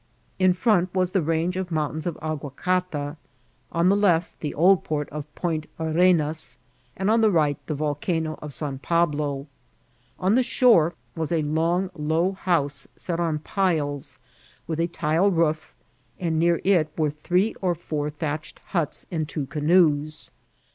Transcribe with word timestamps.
In 0.39 0.53
front 0.53 0.95
was 0.95 1.11
the 1.11 1.21
range 1.21 1.57
of 1.57 1.69
mountains 1.69 2.07
of 2.07 2.17
Aguacata, 2.23 3.17
on 3.71 3.87
the 3.89 3.95
left 3.95 4.39
the 4.39 4.55
old 4.55 4.83
port 4.83 5.07
of 5.11 5.25
Pont 5.35 5.67
Arenas, 5.79 6.57
and 6.97 7.11
on 7.11 7.19
Ac 7.23 7.29
right 7.29 7.65
the 7.67 7.75
Volcano 7.75 8.39
of 8.41 8.51
San 8.51 8.79
Pablo* 8.79 9.45
On 10.17 10.33
the 10.33 10.41
shore 10.41 10.95
was 11.15 11.31
a 11.31 11.43
long 11.43 11.91
low 11.95 12.31
house 12.31 12.87
set 12.95 13.19
upon 13.19 13.37
piles, 13.45 14.17
with 14.65 14.79
a 14.79 14.87
tile 14.87 15.29
roof, 15.29 15.75
and 16.19 16.39
near 16.39 16.61
it 16.63 16.89
were 16.97 17.11
three 17.11 17.53
or 17.61 17.75
four 17.75 18.09
thatched 18.09 18.57
huts 18.69 19.05
and 19.11 19.29
two 19.29 19.45
canoes. 19.45 20.31